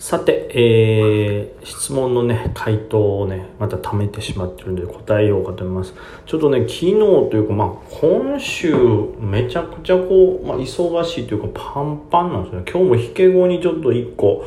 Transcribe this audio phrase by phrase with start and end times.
[0.00, 5.92] さて、えー、質問のね、回答をね、また貯めてしまってるんで答えようかと思います。
[6.24, 7.68] ちょっとね、昨日というか、まあ、
[8.00, 8.74] 今週、
[9.20, 12.62] めちゃくちゃこう、まあ、忙しいというか、パンパンなんですね。
[12.66, 14.42] 今日も引け後にちょっと1個、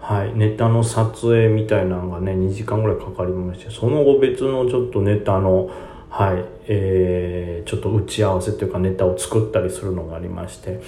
[0.00, 5.70] はい、ネタの撮影みたいなのがね、2時間ぐらいかかりまして、その後別のちょっとネタの、
[6.10, 10.82] はい、えー、ちょっと打ち合わせというかネタを作ったりするのがありまして、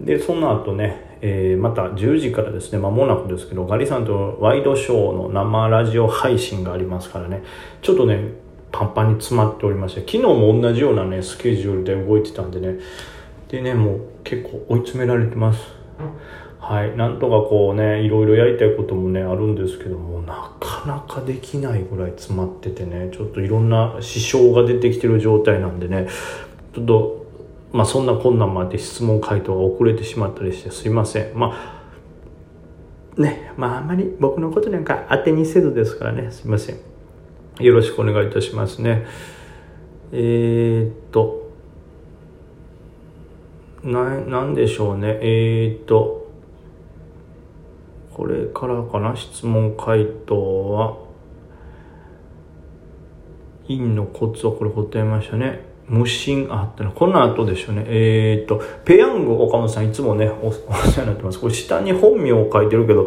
[0.00, 7.42] で、その後ね、えー、また10時からですね、間もなくですけど、ガリさんとワイドショーの生ラジオ配信がありますからね、
[7.82, 8.32] ちょっとね、
[8.72, 12.78] パンパンに詰まっておりまして、昨日も同じようなね、スケジュールで動いてたんでね、
[13.48, 15.60] でね、もう結構追い詰められてます。
[16.58, 26.08] はい、なんとかこうね、いろいろやりたいこともね、あるんですけども、なかなかできないぐらい詰まっててね、ちょっといろんな支障が出てきてる状態なんでね、
[26.74, 27.25] ちょっと
[27.76, 31.38] まあそんな困難もあって質問回答が遅れてしまったりしてすいません。
[31.38, 36.78] まあね、まああんまり僕のことなんか当てにせずですからね、すいません。
[37.60, 39.04] よろしくお願いいたしますね。
[40.10, 41.50] えー、っと、
[43.82, 45.18] な、なんでしょうね。
[45.20, 46.30] えー、っと、
[48.14, 50.96] これからかな、質問回答は、
[53.68, 55.75] 陰のコツをこれ答えましたね。
[55.88, 57.84] 無心あったのこの後でしょうね。
[57.86, 61.40] えー、っとペヤング岡本さんいつもねお お世話になってます。
[61.40, 63.06] これ下に本名を書いてるけど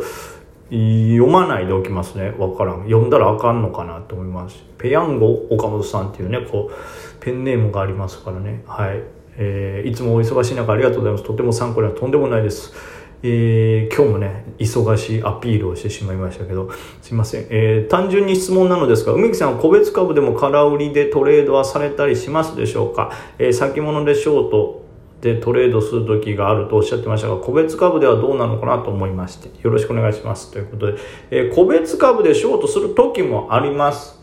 [0.71, 2.33] 読まないでおきますね。
[2.37, 2.83] わからん。
[2.83, 4.63] 読んだらあかんのかなと思います。
[4.77, 8.63] ペヤング岡本さんっていうねこうペンネームがありますからね。
[8.65, 9.01] はい、
[9.37, 11.25] えー、いつもお忙しい中ありがとうございます。
[11.25, 12.73] とても参考にはとんでもないです。
[13.21, 16.69] えー、今日もね、忙しいアピールをしてしまいましたけど、
[17.01, 17.47] すいません。
[17.49, 24.85] えー、単純に質問なのですが、梅木さんは個別株でも空売りでトレードはされたりしますでしょうか、えー、先物でショート
[25.21, 30.51] でトレードする時があるとおっしゃってましたが、個別株ではどうなのかなと思いまして、よろしくお願いします。
[30.51, 30.97] ということで、
[31.31, 34.18] え、個別株でショートする時もあります。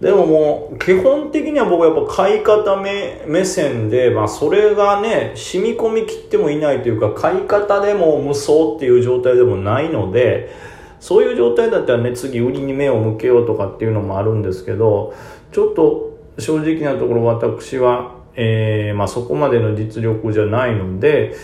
[0.00, 10.50] でももう、基本的には僕はやっぱ買い方目目線で、まあそれがね、染み込みきってもいないというか、買い方でも無双っていう状態でもないので、
[11.00, 15.14] そういう状態だったらね、次売りに目を向けようとかっていうのもあるんですけど、
[15.50, 21.34] ちょっと正直なところ私は、えー、まあそこまでの実力じゃないので、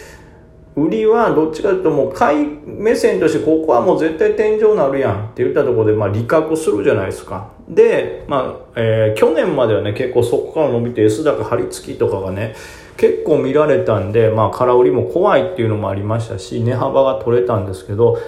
[0.76, 7.51] 売りはどっちかというともう買い目線としてここはもう絶対天井なるやんって言ったところでまあ利確するじゃないですか。
[7.68, 12.54] で、まあ、えー、去年まではね結構そこから伸びて S 高張り付きとかがね
[12.96, 18.18] 結構見られたんでまあ空売りも怖いっていうのもありましたし値幅が取れたんですけど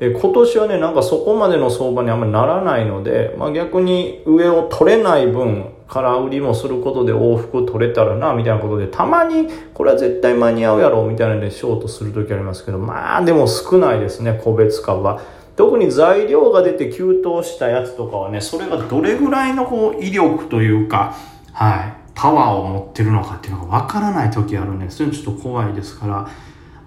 [0.00, 15.20] え今年はねなんかそこまでの相場にあんまりならないので、まあ、逆に上を取れない分空売りもすることで往復取れたらな、みたいなことで、たまにこれは絶対間に合うやろ、みたいなのでショートする時ありますけど、まあでも少ないですね、個別株は。
[15.56, 21.14] 特に材料が出て急騰したやつとかはね、それがどれぐらいのこう威力というか、
[21.52, 26.28] はい、パワーを持ってるのかっていうのがわからない時あるんで、それちょっと怖いですから、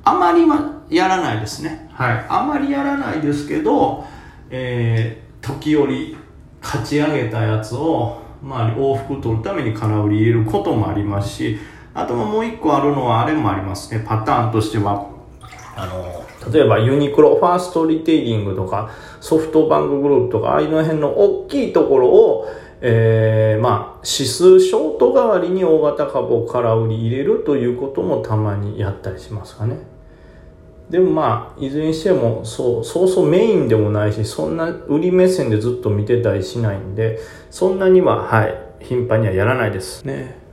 [0.04, 1.90] あまりはやらないですね。
[1.94, 2.26] はい。
[2.30, 4.06] あまりやらないですけど、
[4.50, 6.18] えー、時折
[6.62, 11.58] 勝ち上げたやつをまあ、往復取るために空売り入れることもありますし、
[11.96, 14.04] あともう一個あるのはあれもありますね。
[14.06, 15.10] パターンとしては、
[15.76, 22.48] あの、例えばユニクロ、ファーストリテイリングとか、ソフトバンクグループとか、ああいうの辺の大きいところを、
[22.82, 29.96] えー、まあ、指数ショート代わりに大型株を空売り入れるということもたまにやったりしますかね。
[30.90, 37.20] でもまあいずれにしてもそうそうそうメインでもないしそんな売り目線でずっと見てたりしないんで
[37.50, 40.45] そんなにははい頻繁にはやらないですね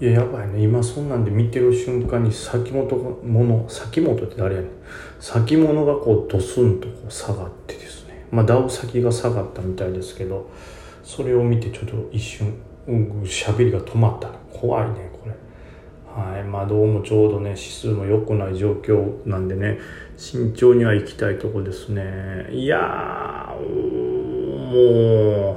[0.00, 0.62] いややばいね。
[0.62, 4.68] 今そんなんで見てる瞬間に先元もの先元って誰やね。
[4.68, 4.70] ん
[5.18, 8.24] 先物がこうドスンとこう下がってですね。
[8.30, 10.48] まあダウ先が下がったみたいですけど
[11.02, 12.54] それを見てちょっと一瞬
[12.86, 14.28] 喋、うん、りが止まった。
[14.56, 15.34] 怖いねこれ。
[16.06, 16.44] はい。
[16.44, 19.80] まあ、どうもちょうどね指数も良くない状況なんでね。
[20.16, 22.46] 慎重には行きたいとこですね。
[22.52, 25.56] いやも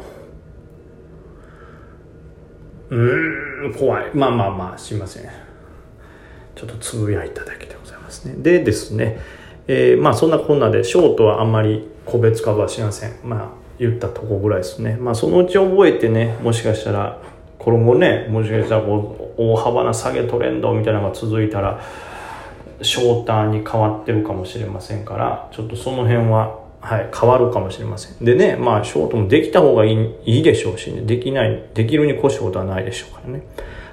[2.89, 3.50] ううん。
[3.69, 4.11] 怖い。
[4.13, 5.23] まあまあまあすいません。
[6.55, 8.35] ちょっとつぶやいただけでございますね。
[8.37, 9.19] でですね、
[9.67, 13.13] えー、まあそんなこんなでショートはあんまり個別株はしません。
[13.23, 13.49] まあ
[13.79, 14.95] 言ったとこぐらいですね。
[14.95, 17.21] まあそのうち覚えてねもしかしたら
[17.57, 21.81] 今後ねもしかしたらこう大幅な下げトレンドみたいなのが続いたら
[22.81, 33.43] ショーターに変わってるかもしれませんからちょっとその辺は、はい、変わるかもしれませんでねまあショートもできた方がいいいいでしょうし、ね、できないできるに越したことはないでしょうからね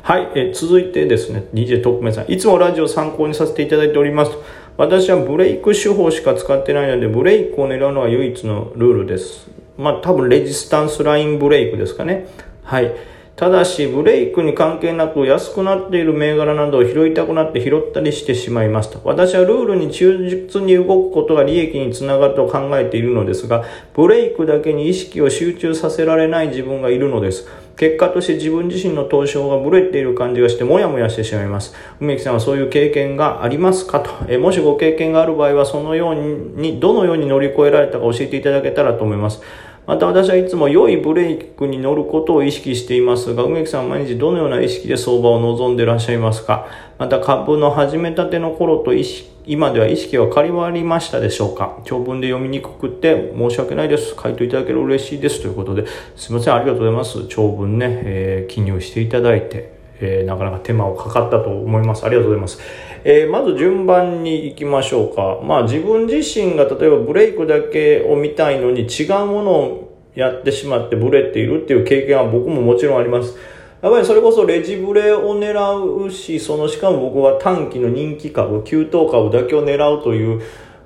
[0.02, 4.32] はい、え続いてですね DJ 特命さんいつもラジオ参考にさせていただいております
[4.79, 9.49] 私はブレイク手法しか使ってないので、ブレイクを狙うのが唯一のルールです。
[9.76, 12.29] まあ多分レジスタンスラインブレイクですかね。
[12.62, 12.94] はい。
[13.38, 19.00] ただし、ブレイクに関係なく安くなっている銘柄などを拾いたくなって拾ったりしてしまいますと。
[19.05, 23.62] 私はルールに忠実に動くことが利益につながると考えているのですが、
[23.94, 27.46] ブレイクだけに意識を集中させられない自分がいるのです。
[27.76, 31.76] 結果として自分自身の投資法がブレている感じがしてもやもやしてしまいます。
[32.00, 34.11] 梅木さんはそういう経験がありますかと。
[34.26, 36.14] えもしご経験がある場合はそのよう
[36.61, 39.40] に、どのように乗り越えられたか教えていただけたらと思います。
[39.88, 46.67] また私はいつも良いブレイクに乗ることを意識していますが、梅木さんは毎日どのような意識で相場を望んでいらっしゃいますか？
[46.99, 51.79] また株の始めたての頃と意識今では意識は変わりましたでしょうか？
[51.85, 54.14] 長文で読みにくくて申し訳ないです。
[54.14, 55.40] 回答いただける嬉しいです。
[55.40, 55.87] ということで、
[56.17, 56.55] すいません。
[56.55, 57.26] ありがとうございます。
[57.29, 62.05] 長文ね、えー、記入していただいて、えー、なかなか手間をかかったと思います。
[62.05, 62.61] ありがとうございます。
[63.04, 65.40] えー、まず順番に行きましょうか。
[65.42, 73.36] まあ自分自身が例えばブレイクだけを見たいのに違うものをやってしまってブレているっていう経験は僕ももちろんあります。
[73.80, 80.42] やっぱりそれこそレジブレを狙うし、そのしかも僕は短期の人気株、急騰株だけを狙うという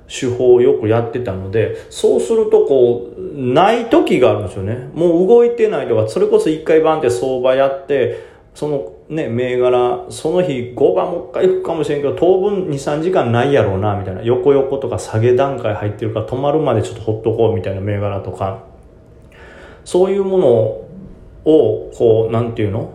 [0.07, 4.91] 手法をよくやってたので、そうするとこう、ない時があるんですよね。
[4.93, 14.21] もう動いてないとか、それこそ一回バンって相場やって、そのね、銘柄、その日5番もう一回行くかもしれんけど、当分2、3時間ないやろうな、みたいな。
[14.23, 18.63] 横横とか下げ段階入ってるから止まるまでちょっとほっとこうみたいな銘柄とか、
[19.85, 22.93] そういうものを、こう、なんていうの？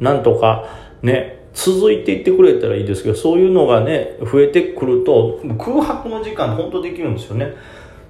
[0.00, 0.64] なんとか、
[1.02, 7.54] ね、続いていってくれたらいいですけど、そういうのがね、増えてくると、空白の時間本当できるんですよね。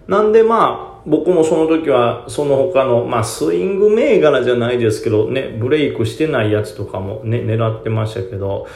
[0.06, 8.67] なんでまあ、僕もその時は、その他の、まあ、スイング銘柄じゃないですけど、ね、ブレイクしてないやつとかもね、狙ってましたけど、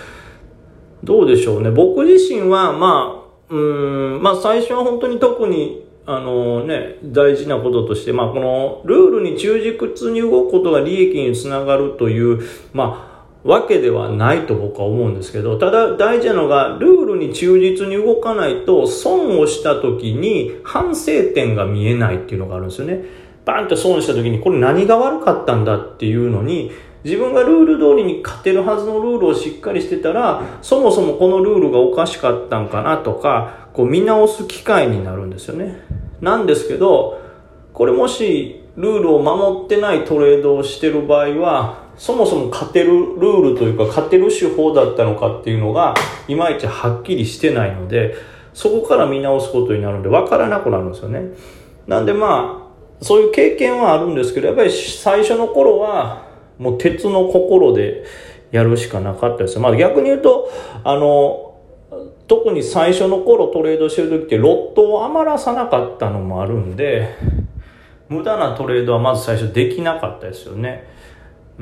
[1.05, 1.71] どうでしょうね。
[1.71, 12.41] 僕自身は、まあ、うん、まあ最初は本当に特にあのね、大事なこととして、まあ、このルールに忠実に動くことが利益につながるという、
[12.73, 13.12] まあ、
[13.45, 23.05] わけではないと僕は思うんですけど、ただ大事なのが、ルールに忠実に動かないと、損をした時に反省点が見えないっていうのがあるんですよね。
[23.45, 26.71] バンって損した時に、これ何が悪かったんだっていうのに、
[27.05, 35.81] 自分がルール通りに勝てるはずのルールをしっかりしてたら、そもそもこのルールがおかしかったんかなとか、こう見直す機会になるんですよね。
[36.21, 37.19] なんですけど、
[37.73, 45.95] これもしルールを守ってないトレードをしてる場合は、そもそも勝てるルールというか勝てる手法だったのかっていうのが
[46.27, 48.15] いまいちはっきりしてないので、
[48.55, 51.33] そこから見直すことになるので分からなくなるんですよね。
[51.87, 56.29] なんでまあ、そういう経験はあるんですけど、やっぱり最初の頃は
[56.59, 58.05] もう鉄の心で
[58.51, 59.59] やるしかなかったです。
[59.59, 60.51] まあ逆に言うと、
[60.85, 61.53] あの、
[62.29, 67.15] 特に最初の頃トレードしてる時ってロットを余らさなかったのもあるんで
[68.09, 70.92] 無駄なトレードはまず最初できなかったですよね。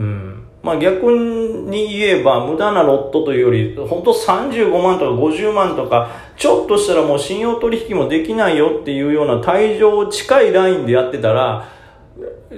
[0.01, 0.43] うん。
[0.63, 11.69] まあ逆に言えば無駄なロットというより、本当35万とか50万とか、ちょっとしたらもう信用取引もできないよっていうような退場近いラインでやってたら、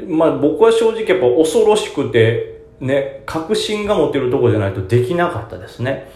[0.09, 6.11] まあ僕は正直やっぱ恐ろしくて、ね、確信が持てるとこじゃないとできなかったですね。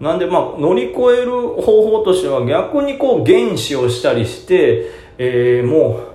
[0.00, 6.13] なんでまあ乗り越える方法としては逆にこう原子をしたりして、えー、もう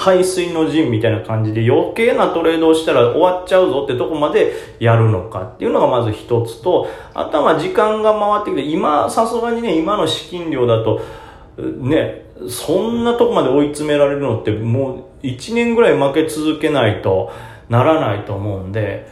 [0.00, 11.02] 排水の陣みたいな感じで余計なトレードをしたら終わっちゃうぞってとこまでやるのかっていうのがまず一つと、あとは時間が回ってきて、今さすがにね、今の資金量だと、
[11.58, 17.30] ね、そんなとこまで追い詰められるのってもう1年ぐらい負け続けないと
[17.68, 19.06] ならないと思うんで、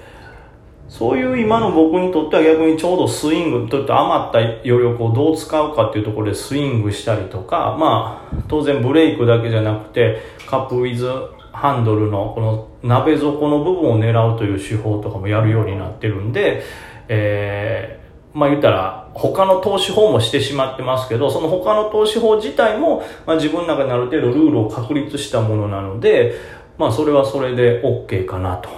[0.88, 11.10] そういう今の僕にとっては逆にちょうどスイング、とって余った余力をどう使うかっていうところでスイングしたりとか、まあ、当然ブレイクだけじゃなくて、カップウィズ
[11.52, 16.62] ハンドルのこの鍋底の部分を狙うという手法とかもやるようになってるんで、
[17.08, 26.34] えー、まあ言ったら、他の投資法もしてしまってますけど、その他の投資法自体も、まあ自分の中である程度ルールを確立したものなので、
[26.78, 28.70] まあそれはそれで OK かなと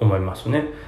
[0.00, 0.85] 思いますね。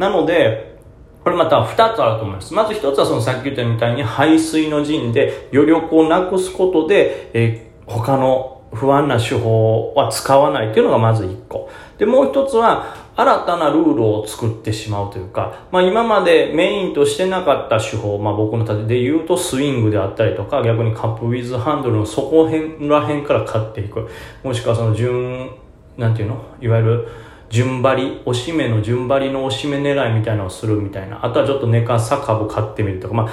[0.00, 0.78] なので、
[1.22, 2.54] これまた2つあると思います。
[2.54, 11.68] まず1つはそのさっき言ったみたいに排水の陣で余力をなくすことで、えー、他の不安な手法は使わないというのがまず1個。
[11.98, 24.08] で、もう1つは新たなルールを作ってしまうというか、まあ今までメインとしてなかった手法、まあ僕の立てで言うとスイングであったりとか、逆にカップウィズハンドルの底辺ら辺から買っていく。
[24.42, 25.50] もしくはその順、
[25.98, 26.42] なんていうの？
[26.62, 27.08] いわゆる
[27.50, 31.24] 順張り、おしめの順張りのおしめ狙いみたいなのをするみたいな。
[31.26, 33.14] あとはちょっと寝かさ株買ってみるとか。
[33.14, 33.28] まあ、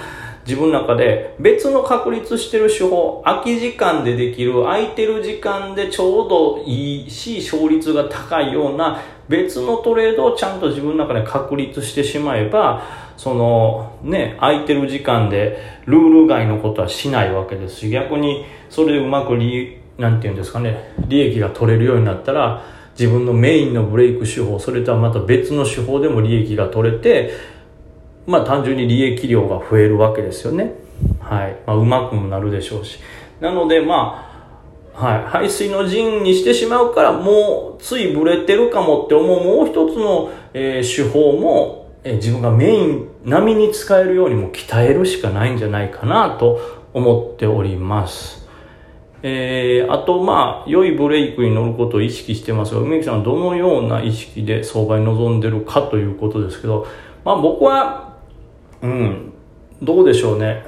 [0.47, 12.81] 自分の中で別の確立してる手法、空き時間でできる、空いてる時間でちょうどいいし、勝率が高いような別のトレードをちゃんと自分の中で確立してしまえば、
[13.17, 27.31] そのね、空いてる時間でルール外のことはしないわけですし、逆にそれでうまく利、なんていうんですかね、利益が取れるようになったら、自分のメインのブレイク手法、それとはまた別の手法でも利益が取れて、
[28.25, 30.73] まあ単純に利益量が増えるわけですよね。
[31.19, 31.57] はい。
[31.67, 32.99] まあうまくもなるでしょうし。
[33.39, 34.23] なのでま
[34.93, 48.46] あ、はい、排水の陣にしてしまうからもうついブレてるかもって思うもう一つの、えー、手法も、えー、自分がメイン並みに使えるようにも鍛えるしかないんじゃないかなと思っております。
[49.23, 56.87] えー、あとまあ良いブレイクに乗ることを意識してますが梅木さんはどのような意識で相場に臨んでるかということですけど、
[57.25, 58.15] まあ、僕は
[58.81, 59.33] うん
[59.81, 60.63] どうでしょうね。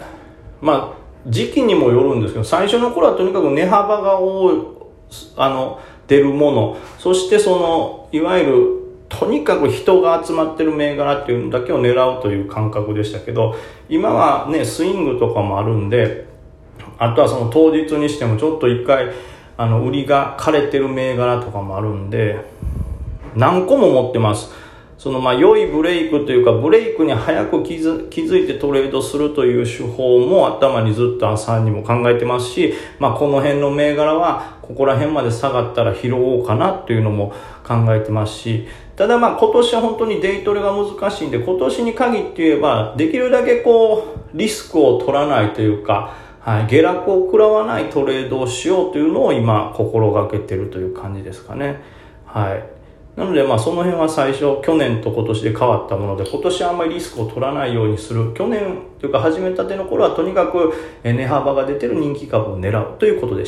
[0.62, 4.56] まあ時期にもよるんですけど、最初の頃はとにかく値幅が多い、
[5.36, 8.80] あの、出るもの、そしてその、いわゆる、
[9.10, 13.56] とにかく人が集まってる銘柄っていうのだけを狙うという感覚でしたけど、
[13.90, 16.29] 今はね、スイングとかもあるんで、
[17.00, 19.12] あとはその当日にしてもちょっと一回、
[19.58, 22.46] あの、売りが枯れてる銘柄とかもあるんで、
[23.36, 24.52] 何個も持ってます。
[25.00, 37.32] そのまあ良いブレイクというかブレイクに早く気づ気づいてトレードするという手法も頭にずっと朝にも考えてますし、まあこの辺の銘柄はここら辺まで下がったら拾おうかなというのも
[37.66, 51.82] 考えてますし、ただまあ今年は本当にデイトレが難しいんで今年に限って言えばできるだけこうリスクを取らないというか、はい、下落を食らわないトレードをしようというのを今心がけてるという感じですかね。
[52.26, 52.80] はい。
[53.20, 63.48] なのでまあその辺は最初去年と今年で変わったもので今年はあんまりリスクを取らないようにする去年というか始めたての頃はとにかく値幅が出てる人気株を狙うということでし